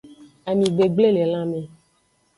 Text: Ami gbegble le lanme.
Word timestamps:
Ami 0.49 0.65
gbegble 0.75 1.07
le 1.17 1.23
lanme. 1.31 1.61